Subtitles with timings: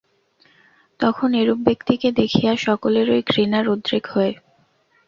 [0.99, 4.33] তখন এরূপ ব্যক্তিকে দেখিয়া সকলেরই ঘৃণার উদ্রেক হয়।